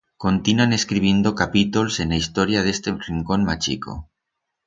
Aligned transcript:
Continan 0.23 0.71
escribindo 0.77 1.35
capítols 1.41 1.99
en 2.05 2.15
a 2.15 2.19
historia 2.21 2.65
d'este 2.69 2.95
rincón 3.09 3.47
machico. 3.51 3.93